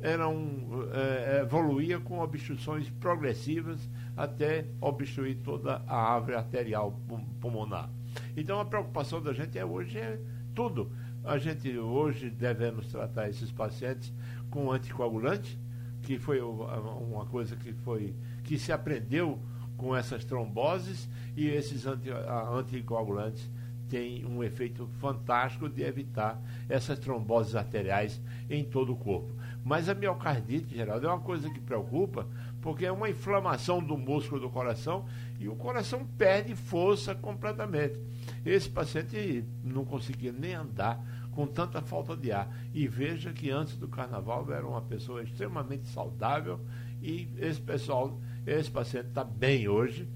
[0.01, 6.99] era um, é, evoluía com obstruções progressivas até obstruir toda a árvore arterial
[7.41, 7.91] pulmonar.
[8.37, 10.19] Então a preocupação da gente é hoje é
[10.55, 10.91] tudo.
[11.23, 14.13] A gente hoje devemos tratar esses pacientes
[14.51, 15.59] com anticoagulante,
[16.03, 19.39] que foi uma coisa que foi que se aprendeu
[19.77, 23.49] com essas tromboses e esses anti, anticoagulantes
[23.89, 29.35] têm um efeito fantástico de evitar essas tromboses arteriais em todo o corpo.
[29.65, 32.27] Mas a miocardite, Geraldo, é uma coisa que preocupa,
[32.61, 35.07] porque é uma inflamação do músculo do coração
[35.39, 37.99] e o coração perde força completamente.
[38.45, 42.55] Esse paciente não conseguia nem andar com tanta falta de ar.
[42.75, 46.61] E veja que antes do carnaval era uma pessoa extremamente saudável
[47.03, 50.09] e esse pessoal, esse paciente está bem hoje,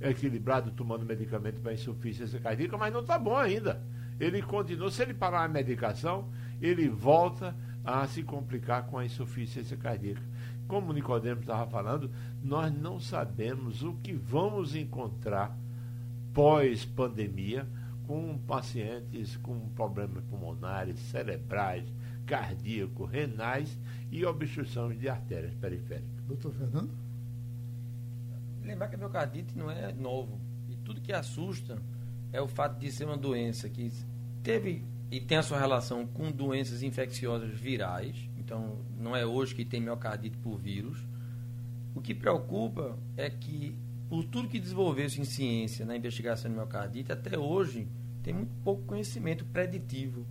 [0.00, 3.82] equilibrado, tomando medicamento para insuficiência cardíaca, mas não está bom ainda.
[4.18, 6.28] Ele continua, se ele parar a medicação,
[6.60, 10.22] ele volta a se complicar com a insuficiência cardíaca.
[10.66, 12.10] Como o Nicodemo estava falando,
[12.42, 15.56] nós não sabemos o que vamos encontrar
[16.34, 17.66] pós-pandemia
[18.06, 21.84] com pacientes com problemas pulmonares, cerebrais,
[22.24, 23.78] cardíacos, renais
[24.10, 26.22] e obstruções de artérias periféricas.
[26.26, 26.90] Doutor Fernando?
[28.62, 30.40] Lembrar que a miocardite não é novo.
[30.68, 31.80] E tudo que assusta
[32.32, 33.92] é o fato de ser uma doença que
[34.42, 38.28] teve e tem a sua relação com doenças infecciosas virais.
[38.46, 41.04] Então, não é hoje que tem miocardite por vírus.
[41.96, 43.76] O que preocupa é que,
[44.08, 47.88] por tudo que desenvolveu-se em ciência na investigação de miocardite, até hoje
[48.22, 50.24] tem muito pouco conhecimento preditivo.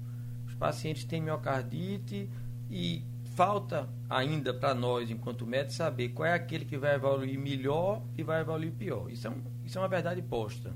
[0.47, 2.29] Os pacientes têm miocardite
[2.71, 3.03] e
[3.35, 8.23] falta ainda para nós, enquanto médicos, saber qual é aquele que vai evoluir melhor e
[8.23, 9.11] vai evoluir pior.
[9.11, 10.73] Isso é, um, isso é uma verdade posta.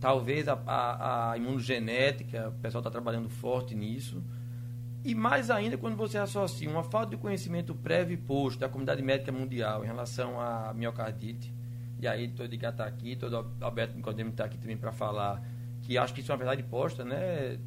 [0.00, 4.20] Talvez a, a, a imunogenética, o pessoal está trabalhando forte nisso.
[5.08, 9.00] E mais ainda quando você associa uma falta de conhecimento prévio e posto da comunidade
[9.00, 11.50] médica mundial em relação à miocardite,
[11.98, 15.42] e aí todo Edgar está aqui, todo Alberto Nicodemo está aqui também para falar,
[15.80, 17.58] que acho que isso é uma verdade posta, né?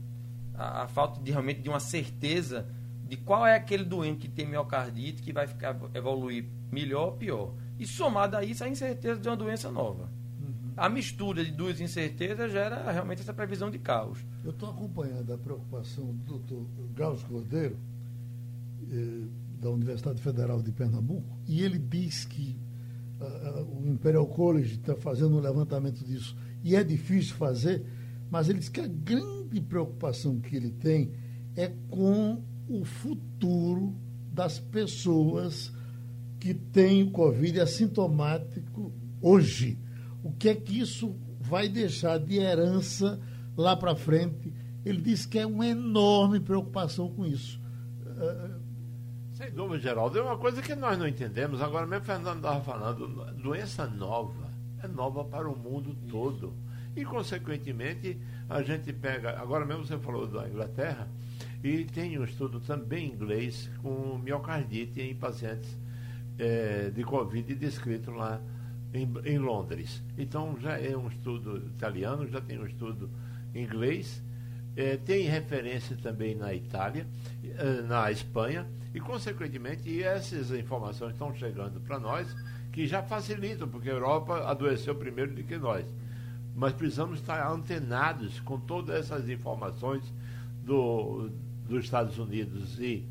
[0.54, 2.70] A, a, falta de realmente de uma certeza
[3.08, 7.56] de qual é aquele doente que tem miocardite que vai ficar evoluir melhor ou pior.
[7.80, 10.12] E somado a isso, a incerteza de uma doença nova.
[10.76, 14.20] A mistura de duas incertezas gera realmente essa previsão de caos.
[14.44, 17.78] Eu estou acompanhando a preocupação do doutor Gauss Cordeiro,
[18.90, 19.28] eh,
[19.60, 22.60] da Universidade Federal de Pernambuco, e ele diz que
[23.20, 27.86] uh, o Imperial College está fazendo um levantamento disso, e é difícil fazer,
[28.30, 31.12] mas ele diz que a grande preocupação que ele tem
[31.56, 33.94] é com o futuro
[34.34, 35.72] das pessoas
[36.40, 38.92] que tem o Covid assintomático
[39.22, 39.78] hoje.
[40.24, 43.20] O que é que isso vai deixar de herança
[43.58, 44.54] lá para frente?
[44.86, 47.60] Ele diz que é uma enorme preocupação com isso.
[49.34, 50.18] Sem dúvida, Geraldo.
[50.18, 51.62] É uma coisa que nós não entendemos.
[51.62, 53.08] Agora mesmo Fernando estava falando,
[53.42, 54.52] doença nova.
[54.84, 56.54] É nova para o mundo todo.
[56.96, 58.20] E, consequentemente,
[58.50, 59.40] a gente pega.
[59.40, 61.08] Agora mesmo você falou da Inglaterra,
[61.64, 65.78] e tem um estudo também em inglês com miocardite em pacientes
[66.38, 68.42] é, de Covid descrito lá
[68.94, 70.02] em, em, Londres.
[70.18, 73.10] Então já é um estudo italiano, já tem um estudo
[73.54, 74.24] inglês,
[74.76, 77.06] é, tem referência também na Itália,
[77.44, 82.36] é, na Espanha, e consequentemente essas informações estão chegando para nós,
[82.72, 85.86] que já facilitam, porque a Europa adoeceu primeiro do que nós.
[86.56, 90.04] Mas precisamos estar antenados com todas essas informações
[90.64, 91.30] do,
[91.68, 93.06] dos Estados Unidos e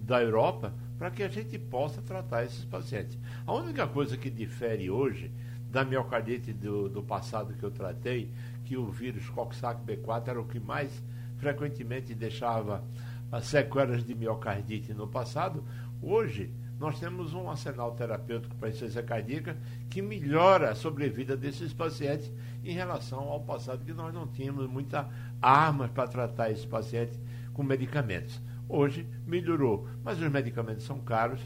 [0.00, 0.72] da Europa
[1.04, 3.18] para que a gente possa tratar esses pacientes.
[3.46, 5.30] A única coisa que difere hoje
[5.70, 8.32] da miocardite do, do passado que eu tratei,
[8.64, 10.90] que o vírus Coxsackie-B4 era o que mais
[11.36, 12.82] frequentemente deixava
[13.30, 15.62] as sequelas de miocardite no passado,
[16.00, 16.50] hoje
[16.80, 19.58] nós temos um arsenal terapêutico para insuficiência cardíaca
[19.90, 22.32] que melhora a sobrevida desses pacientes
[22.64, 25.06] em relação ao passado, que nós não tínhamos muita
[25.42, 27.20] armas para tratar esses pacientes
[27.52, 28.40] com medicamentos.
[28.68, 31.40] Hoje melhorou, mas os medicamentos são caros,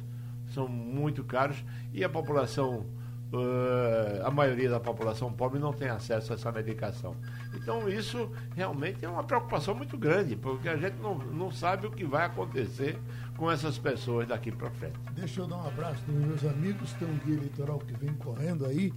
[0.52, 2.86] são muito caros e a população,
[3.32, 7.16] uh, a maioria da população pobre não tem acesso a essa medicação.
[7.54, 11.90] Então isso realmente é uma preocupação muito grande, porque a gente não, não sabe o
[11.90, 12.98] que vai acontecer
[13.36, 14.98] com essas pessoas daqui para frente.
[15.12, 18.64] Deixa eu dar um abraço para meus amigos, tem um guia eleitoral que vem correndo
[18.64, 18.92] aí,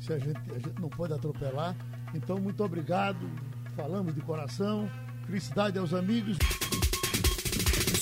[0.00, 1.76] se a gente, a gente não pode atropelar.
[2.14, 3.28] Então, muito obrigado,
[3.74, 4.88] falamos de coração,
[5.26, 6.38] felicidade aos amigos.